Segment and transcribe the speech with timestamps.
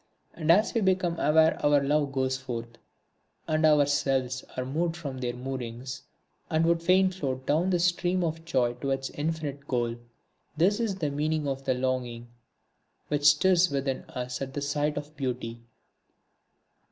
[0.33, 2.79] And as we become aware our love goes forth;
[3.47, 6.01] and our selves are moved from their moorings
[6.49, 9.95] and would fain float down the stream of joy to its infinite goal.
[10.57, 12.29] This is the meaning of the longing
[13.09, 15.59] which stirs within us at the sight of Beauty.